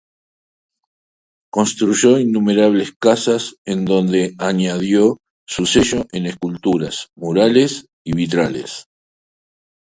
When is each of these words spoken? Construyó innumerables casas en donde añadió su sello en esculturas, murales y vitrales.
Construyó 1.51 2.17
innumerables 2.17 2.91
casas 2.93 3.57
en 3.65 3.85
donde 3.85 4.33
añadió 4.39 5.19
su 5.47 5.67
sello 5.67 6.07
en 6.11 6.25
esculturas, 6.25 7.09
murales 7.13 7.85
y 8.03 8.13
vitrales. 8.13 8.87